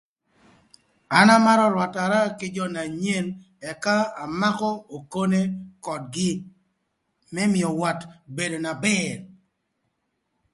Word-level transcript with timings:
An 1.17 1.27
amarö 1.35 1.65
rwatara 1.73 2.19
kï 2.37 2.47
jö 2.55 2.65
na 2.75 2.83
nyen 3.01 3.25
ëka 3.71 3.95
amakö 4.23 4.69
okone 4.97 5.41
ködgï 5.85 6.31
më 7.33 7.43
mïö 7.53 7.69
wat 7.81 7.99
bedo 8.35 8.57
na 8.65 8.73
bër 8.83 9.17